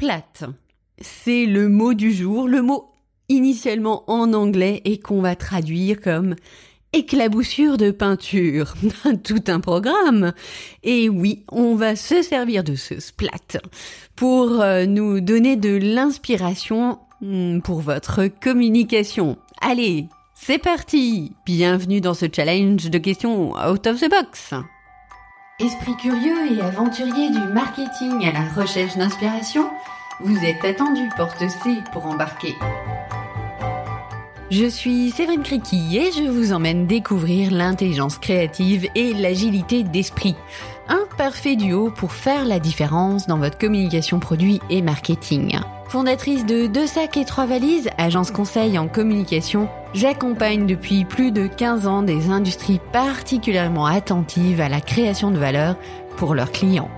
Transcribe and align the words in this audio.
Splat. 0.00 0.48
C'est 0.98 1.44
le 1.44 1.68
mot 1.68 1.92
du 1.92 2.10
jour, 2.10 2.48
le 2.48 2.62
mot 2.62 2.90
initialement 3.28 4.10
en 4.10 4.32
anglais 4.32 4.80
et 4.86 4.98
qu'on 4.98 5.20
va 5.20 5.36
traduire 5.36 6.00
comme 6.00 6.36
éclaboussure 6.94 7.76
de 7.76 7.90
peinture. 7.90 8.72
Tout 9.24 9.44
un 9.48 9.60
programme. 9.60 10.32
Et 10.84 11.10
oui, 11.10 11.44
on 11.52 11.74
va 11.74 11.96
se 11.96 12.22
servir 12.22 12.64
de 12.64 12.76
ce 12.76 12.98
splat 12.98 13.60
pour 14.16 14.62
euh, 14.62 14.86
nous 14.86 15.20
donner 15.20 15.56
de 15.56 15.76
l'inspiration 15.76 16.98
hmm, 17.20 17.60
pour 17.60 17.82
votre 17.82 18.26
communication. 18.26 19.36
Allez, 19.60 20.06
c'est 20.34 20.56
parti 20.56 21.32
Bienvenue 21.44 22.00
dans 22.00 22.14
ce 22.14 22.24
challenge 22.34 22.88
de 22.88 22.96
questions 22.96 23.52
out 23.52 23.86
of 23.86 24.00
the 24.00 24.08
box. 24.08 24.54
Esprit 25.60 25.94
curieux 25.96 26.56
et 26.56 26.62
aventurier 26.62 27.28
du 27.28 27.40
marketing 27.52 28.26
à 28.26 28.32
la 28.32 28.48
recherche 28.48 28.96
d'inspiration, 28.96 29.68
vous 30.20 30.38
êtes 30.38 30.64
attendu 30.64 31.02
porte 31.18 31.46
C 31.50 31.82
pour 31.92 32.06
embarquer. 32.06 32.54
Je 34.50 34.64
suis 34.64 35.10
Séverine 35.10 35.42
Criqui 35.42 35.98
et 35.98 36.12
je 36.12 36.22
vous 36.22 36.54
emmène 36.54 36.86
découvrir 36.86 37.50
l'intelligence 37.50 38.16
créative 38.16 38.88
et 38.94 39.12
l'agilité 39.12 39.82
d'esprit. 39.82 40.34
Un 40.88 41.04
parfait 41.18 41.56
duo 41.56 41.90
pour 41.90 42.12
faire 42.12 42.46
la 42.46 42.58
différence 42.58 43.26
dans 43.26 43.38
votre 43.38 43.58
communication 43.58 44.18
produit 44.18 44.60
et 44.70 44.80
marketing. 44.80 45.58
Fondatrice 45.88 46.46
de 46.46 46.68
Deux 46.68 46.86
sacs 46.86 47.18
et 47.18 47.26
trois 47.26 47.44
valises, 47.44 47.90
agence 47.98 48.30
conseil 48.30 48.78
en 48.78 48.88
communication, 48.88 49.68
j'accompagne 49.94 50.66
depuis 50.66 51.04
plus 51.04 51.32
de 51.32 51.46
15 51.46 51.86
ans 51.86 52.02
des 52.02 52.30
industries 52.30 52.80
particulièrement 52.92 53.86
attentives 53.86 54.60
à 54.60 54.68
la 54.68 54.80
création 54.80 55.30
de 55.30 55.38
valeur 55.38 55.76
pour 56.16 56.34
leurs 56.34 56.52
clients. 56.52 56.90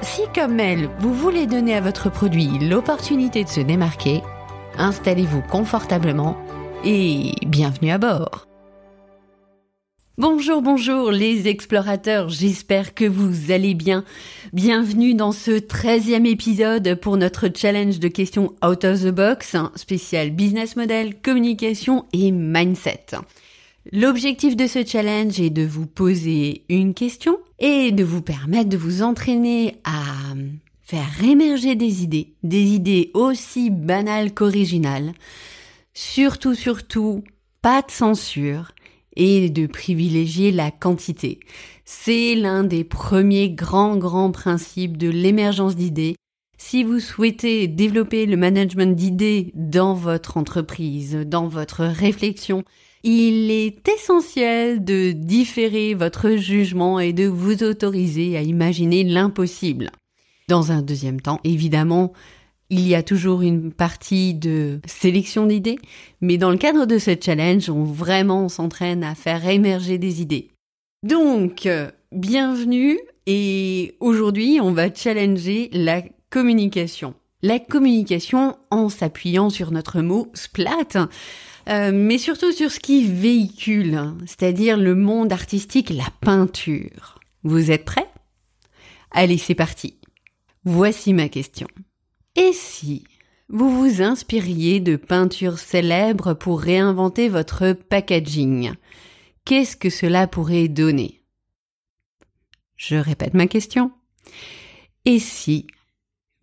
Si 0.00 0.22
comme 0.34 0.60
elle, 0.60 0.88
vous 1.00 1.12
voulez 1.12 1.46
donner 1.46 1.74
à 1.74 1.80
votre 1.80 2.10
produit 2.10 2.50
l'opportunité 2.60 3.44
de 3.44 3.48
se 3.48 3.60
démarquer, 3.60 4.22
installez-vous 4.78 5.42
confortablement 5.42 6.36
et 6.84 7.34
bienvenue 7.46 7.90
à 7.90 7.98
bord. 7.98 8.47
Bonjour, 10.18 10.62
bonjour 10.62 11.12
les 11.12 11.46
explorateurs, 11.46 12.28
j'espère 12.28 12.92
que 12.92 13.04
vous 13.04 13.52
allez 13.52 13.74
bien. 13.74 14.04
Bienvenue 14.52 15.14
dans 15.14 15.30
ce 15.30 15.60
treizième 15.60 16.26
épisode 16.26 16.96
pour 16.96 17.16
notre 17.16 17.46
challenge 17.54 18.00
de 18.00 18.08
questions 18.08 18.52
out 18.66 18.84
of 18.84 19.00
the 19.00 19.12
box, 19.12 19.54
spécial 19.76 20.30
business 20.30 20.74
model, 20.74 21.14
communication 21.20 22.04
et 22.12 22.32
mindset. 22.32 23.06
L'objectif 23.92 24.56
de 24.56 24.66
ce 24.66 24.84
challenge 24.84 25.38
est 25.38 25.50
de 25.50 25.64
vous 25.64 25.86
poser 25.86 26.64
une 26.68 26.94
question 26.94 27.38
et 27.60 27.92
de 27.92 28.02
vous 28.02 28.20
permettre 28.20 28.70
de 28.70 28.76
vous 28.76 29.02
entraîner 29.02 29.76
à 29.84 30.34
faire 30.82 31.22
émerger 31.22 31.76
des 31.76 32.02
idées, 32.02 32.32
des 32.42 32.64
idées 32.64 33.12
aussi 33.14 33.70
banales 33.70 34.34
qu'originales, 34.34 35.12
Surtout, 35.94 36.54
surtout, 36.54 37.22
pas 37.62 37.82
de 37.82 37.90
censure 37.90 38.72
et 39.18 39.50
de 39.50 39.66
privilégier 39.66 40.50
la 40.50 40.70
quantité. 40.70 41.40
C'est 41.84 42.34
l'un 42.34 42.64
des 42.64 42.84
premiers 42.84 43.50
grands, 43.50 43.96
grands 43.96 44.30
principes 44.30 44.96
de 44.96 45.08
l'émergence 45.08 45.76
d'idées. 45.76 46.16
Si 46.56 46.82
vous 46.84 47.00
souhaitez 47.00 47.68
développer 47.68 48.26
le 48.26 48.36
management 48.36 48.96
d'idées 48.96 49.52
dans 49.54 49.94
votre 49.94 50.36
entreprise, 50.36 51.14
dans 51.26 51.46
votre 51.46 51.84
réflexion, 51.84 52.64
il 53.04 53.50
est 53.50 53.88
essentiel 53.88 54.84
de 54.84 55.12
différer 55.12 55.94
votre 55.94 56.36
jugement 56.36 56.98
et 56.98 57.12
de 57.12 57.26
vous 57.26 57.62
autoriser 57.62 58.36
à 58.36 58.42
imaginer 58.42 59.04
l'impossible. 59.04 59.90
Dans 60.48 60.72
un 60.72 60.82
deuxième 60.82 61.20
temps, 61.20 61.40
évidemment, 61.44 62.12
il 62.70 62.86
y 62.86 62.94
a 62.94 63.02
toujours 63.02 63.42
une 63.42 63.72
partie 63.72 64.34
de 64.34 64.80
sélection 64.86 65.46
d'idées, 65.46 65.78
mais 66.20 66.36
dans 66.36 66.50
le 66.50 66.58
cadre 66.58 66.86
de 66.86 66.98
ce 66.98 67.16
challenge, 67.18 67.70
on 67.70 67.84
vraiment 67.84 68.48
s'entraîne 68.48 69.04
à 69.04 69.14
faire 69.14 69.46
émerger 69.48 69.98
des 69.98 70.20
idées. 70.20 70.50
Donc, 71.02 71.68
bienvenue 72.12 72.98
et 73.26 73.94
aujourd'hui, 74.00 74.58
on 74.60 74.72
va 74.72 74.92
challenger 74.92 75.70
la 75.72 76.02
communication. 76.30 77.14
La 77.42 77.58
communication 77.58 78.56
en 78.70 78.88
s'appuyant 78.88 79.48
sur 79.48 79.70
notre 79.70 80.00
mot 80.00 80.30
splat, 80.34 81.08
euh, 81.68 81.92
mais 81.94 82.18
surtout 82.18 82.52
sur 82.52 82.70
ce 82.70 82.80
qui 82.80 83.06
véhicule, 83.06 84.00
c'est-à-dire 84.26 84.76
le 84.76 84.94
monde 84.94 85.32
artistique, 85.32 85.90
la 85.90 86.08
peinture. 86.20 87.20
Vous 87.44 87.70
êtes 87.70 87.84
prêts? 87.84 88.08
Allez, 89.12 89.38
c'est 89.38 89.54
parti. 89.54 89.94
Voici 90.64 91.14
ma 91.14 91.28
question. 91.28 91.68
Et 92.38 92.52
si 92.52 93.02
vous 93.48 93.68
vous 93.68 94.00
inspiriez 94.00 94.78
de 94.78 94.94
peintures 94.94 95.58
célèbres 95.58 96.34
pour 96.34 96.60
réinventer 96.60 97.28
votre 97.28 97.72
packaging 97.72 98.74
Qu'est-ce 99.44 99.76
que 99.76 99.90
cela 99.90 100.28
pourrait 100.28 100.68
donner? 100.68 101.24
Je 102.76 102.94
répète 102.94 103.34
ma 103.34 103.48
question. 103.48 103.90
Et 105.04 105.18
si 105.18 105.66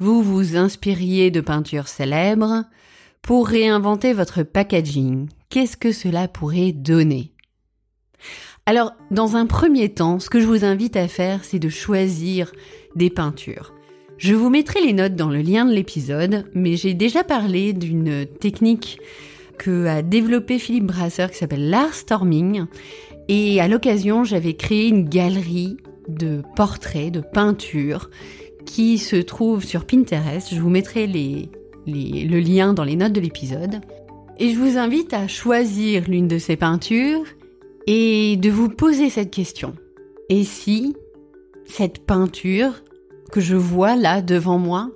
vous 0.00 0.20
vous 0.20 0.56
inspiriez 0.56 1.30
de 1.30 1.40
peintures 1.40 1.86
célèbres 1.86 2.64
pour 3.22 3.46
réinventer 3.46 4.14
votre 4.14 4.42
packaging 4.42 5.28
Qu'est-ce 5.48 5.76
que 5.76 5.92
cela 5.92 6.26
pourrait 6.26 6.72
donner? 6.72 7.34
Alors, 8.66 8.94
dans 9.12 9.36
un 9.36 9.46
premier 9.46 9.94
temps, 9.94 10.18
ce 10.18 10.28
que 10.28 10.40
je 10.40 10.46
vous 10.46 10.64
invite 10.64 10.96
à 10.96 11.06
faire, 11.06 11.44
c'est 11.44 11.60
de 11.60 11.68
choisir 11.68 12.50
des 12.96 13.10
peintures. 13.10 13.72
Je 14.16 14.34
vous 14.34 14.48
mettrai 14.48 14.80
les 14.80 14.92
notes 14.92 15.16
dans 15.16 15.28
le 15.28 15.40
lien 15.40 15.64
de 15.64 15.72
l'épisode, 15.72 16.44
mais 16.54 16.76
j'ai 16.76 16.94
déjà 16.94 17.24
parlé 17.24 17.72
d'une 17.72 18.26
technique 18.26 18.98
que 19.58 19.86
a 19.86 20.02
développé 20.02 20.58
Philippe 20.58 20.86
Brasseur 20.86 21.30
qui 21.30 21.38
s'appelle 21.38 21.68
l'art 21.68 21.94
storming. 21.94 22.64
Et 23.28 23.60
à 23.60 23.68
l'occasion, 23.68 24.24
j'avais 24.24 24.54
créé 24.54 24.88
une 24.88 25.08
galerie 25.08 25.76
de 26.08 26.42
portraits, 26.56 27.12
de 27.12 27.20
peintures 27.20 28.10
qui 28.66 28.98
se 28.98 29.16
trouve 29.16 29.64
sur 29.64 29.84
Pinterest. 29.84 30.54
Je 30.54 30.60
vous 30.60 30.70
mettrai 30.70 31.06
le 31.06 32.40
lien 32.40 32.72
dans 32.72 32.84
les 32.84 32.96
notes 32.96 33.12
de 33.12 33.20
l'épisode. 33.20 33.80
Et 34.38 34.50
je 34.50 34.58
vous 34.58 34.78
invite 34.78 35.12
à 35.12 35.28
choisir 35.28 36.08
l'une 36.08 36.28
de 36.28 36.38
ces 36.38 36.56
peintures 36.56 37.24
et 37.86 38.36
de 38.36 38.50
vous 38.50 38.68
poser 38.68 39.10
cette 39.10 39.30
question. 39.30 39.74
Et 40.28 40.44
si 40.44 40.96
cette 41.66 42.00
peinture 42.04 42.82
que 43.34 43.40
je 43.40 43.56
vois 43.56 43.96
là 43.96 44.22
devant 44.22 44.58
moi 44.58 44.92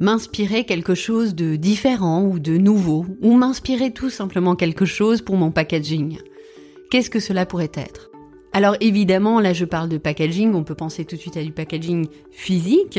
m'inspirer 0.00 0.64
quelque 0.64 0.96
chose 0.96 1.36
de 1.36 1.54
différent 1.54 2.24
ou 2.24 2.40
de 2.40 2.56
nouveau, 2.56 3.06
ou 3.22 3.36
m'inspirer 3.36 3.92
tout 3.92 4.10
simplement 4.10 4.56
quelque 4.56 4.84
chose 4.84 5.22
pour 5.22 5.36
mon 5.36 5.52
packaging. 5.52 6.18
Qu'est-ce 6.90 7.08
que 7.08 7.20
cela 7.20 7.46
pourrait 7.46 7.70
être? 7.74 8.10
Alors 8.52 8.74
évidemment, 8.80 9.38
là 9.38 9.52
je 9.52 9.64
parle 9.64 9.88
de 9.88 9.96
packaging, 9.96 10.54
on 10.54 10.64
peut 10.64 10.74
penser 10.74 11.04
tout 11.04 11.14
de 11.14 11.20
suite 11.20 11.36
à 11.36 11.44
du 11.44 11.52
packaging 11.52 12.08
physique. 12.32 12.98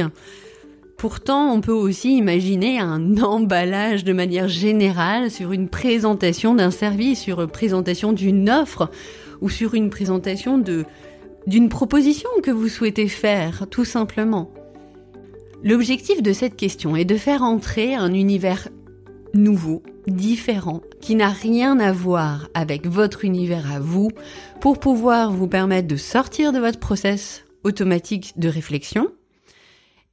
Pourtant, 0.96 1.52
on 1.52 1.60
peut 1.60 1.74
aussi 1.74 2.16
imaginer 2.16 2.80
un 2.80 3.18
emballage 3.18 4.06
de 4.06 4.14
manière 4.14 4.48
générale 4.48 5.30
sur 5.30 5.52
une 5.52 5.68
présentation 5.68 6.56
d'un 6.56 6.72
service, 6.72 7.20
sur 7.20 7.42
une 7.42 7.50
présentation 7.50 8.14
d'une 8.14 8.50
offre 8.50 8.90
ou 9.42 9.50
sur 9.50 9.74
une 9.74 9.90
présentation 9.90 10.58
d'une 11.48 11.68
proposition 11.68 12.30
que 12.42 12.52
vous 12.52 12.70
souhaitez 12.70 13.10
faire, 13.10 13.66
tout 13.70 13.86
simplement. 13.86 14.54
L'objectif 15.62 16.24
de 16.24 16.32
cette 16.32 16.56
question 16.56 16.96
est 16.96 17.04
de 17.04 17.18
faire 17.18 17.44
entrer 17.44 17.94
un 17.94 18.14
univers 18.14 18.70
nouveau, 19.34 19.84
différent, 20.08 20.82
qui 21.02 21.16
n'a 21.16 21.30
rien 21.30 21.80
à 21.80 21.92
voir 21.92 22.48
avec 22.54 22.88
votre 22.88 23.26
univers 23.26 23.70
à 23.70 23.82
vous, 23.82 24.10
pour 24.62 24.80
pouvoir 24.80 25.34
vous 25.34 25.48
permettre 25.48 25.90
de 25.90 25.98
sortir 25.98 26.54
de 26.54 26.60
votre 26.60 26.80
process 26.80 27.44
automatique 27.66 28.34
de 28.38 28.48
réflexion 28.48 29.12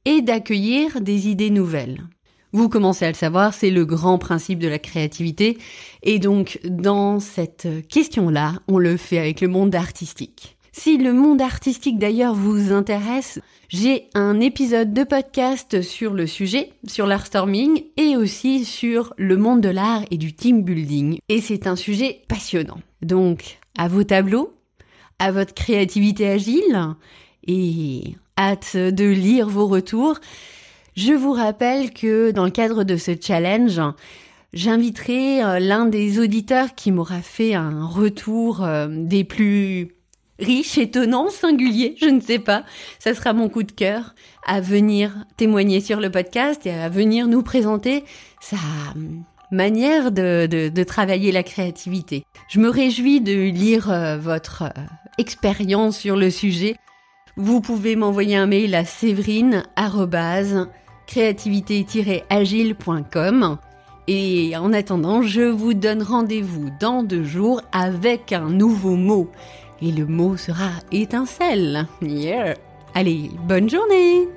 et 0.03 0.21
d'accueillir 0.21 0.99
des 0.99 1.29
idées 1.29 1.49
nouvelles. 1.49 2.03
Vous 2.51 2.67
commencez 2.67 3.05
à 3.05 3.09
le 3.09 3.15
savoir, 3.15 3.53
c'est 3.53 3.71
le 3.71 3.85
grand 3.85 4.17
principe 4.17 4.59
de 4.59 4.67
la 4.67 4.79
créativité, 4.79 5.57
et 6.03 6.19
donc 6.19 6.59
dans 6.65 7.21
cette 7.21 7.87
question-là, 7.87 8.59
on 8.67 8.79
le 8.79 8.97
fait 8.97 9.17
avec 9.17 9.39
le 9.39 9.47
monde 9.47 9.75
artistique. 9.75 10.56
Si 10.79 10.99
le 10.99 11.11
monde 11.11 11.41
artistique 11.41 11.97
d'ailleurs 11.97 12.35
vous 12.35 12.71
intéresse, 12.71 13.39
j'ai 13.67 14.09
un 14.13 14.39
épisode 14.39 14.93
de 14.93 15.03
podcast 15.03 15.81
sur 15.81 16.13
le 16.13 16.27
sujet, 16.27 16.71
sur 16.85 17.07
l'art 17.07 17.25
storming 17.25 17.83
et 17.97 18.15
aussi 18.15 18.63
sur 18.63 19.11
le 19.17 19.37
monde 19.37 19.59
de 19.59 19.69
l'art 19.69 20.03
et 20.11 20.17
du 20.17 20.33
team 20.33 20.61
building. 20.61 21.17
Et 21.29 21.41
c'est 21.41 21.65
un 21.65 21.75
sujet 21.75 22.21
passionnant. 22.27 22.77
Donc, 23.01 23.57
à 23.75 23.87
vos 23.87 24.03
tableaux, 24.03 24.51
à 25.17 25.31
votre 25.31 25.55
créativité 25.55 26.29
agile 26.29 26.95
et 27.47 28.15
hâte 28.37 28.77
de 28.77 29.05
lire 29.05 29.49
vos 29.49 29.65
retours. 29.65 30.19
Je 30.95 31.11
vous 31.11 31.33
rappelle 31.33 31.91
que 31.91 32.29
dans 32.29 32.45
le 32.45 32.51
cadre 32.51 32.83
de 32.83 32.97
ce 32.97 33.13
challenge, 33.19 33.81
j'inviterai 34.53 35.43
euh, 35.43 35.59
l'un 35.59 35.87
des 35.87 36.19
auditeurs 36.19 36.75
qui 36.75 36.91
m'aura 36.91 37.23
fait 37.23 37.55
un 37.55 37.83
retour 37.83 38.63
euh, 38.63 38.87
des 38.91 39.23
plus 39.23 39.96
riche, 40.39 40.77
étonnant, 40.77 41.29
singulier, 41.29 41.95
je 41.99 42.07
ne 42.07 42.21
sais 42.21 42.39
pas. 42.39 42.63
Ça 42.99 43.13
sera 43.13 43.33
mon 43.33 43.49
coup 43.49 43.63
de 43.63 43.71
cœur 43.71 44.15
à 44.45 44.61
venir 44.61 45.25
témoigner 45.37 45.81
sur 45.81 45.99
le 45.99 46.09
podcast 46.09 46.65
et 46.65 46.71
à 46.71 46.89
venir 46.89 47.27
nous 47.27 47.43
présenter 47.43 48.03
sa 48.39 48.57
manière 49.51 50.11
de, 50.11 50.83
travailler 50.83 51.31
la 51.31 51.43
créativité. 51.43 52.23
Je 52.49 52.59
me 52.59 52.69
réjouis 52.69 53.21
de 53.21 53.49
lire 53.49 53.91
euh, 53.91 54.17
votre 54.17 54.63
euh, 54.63 54.81
expérience 55.17 55.97
sur 55.97 56.15
le 56.15 56.29
sujet. 56.29 56.75
Vous 57.35 57.61
pouvez 57.61 57.95
m'envoyer 57.95 58.35
un 58.35 58.47
mail 58.47 58.75
à 58.75 58.83
séverine 58.83 59.63
agilecom 62.29 63.57
et 64.09 64.55
en 64.55 64.71
attendant, 64.71 65.21
je 65.21 65.41
vous 65.41 65.73
donne 65.73 66.01
rendez-vous 66.01 66.69
dans 66.79 67.03
deux 67.03 67.25
jours 67.25 67.61
avec 67.73 68.31
un 68.31 68.49
nouveau 68.49 68.95
mot. 68.95 69.29
Et 69.81 69.91
le 69.91 70.05
mot 70.05 70.37
sera 70.37 70.69
étincelle. 70.91 71.87
Yeah. 72.01 72.55
Allez, 72.95 73.29
bonne 73.47 73.69
journée 73.69 74.27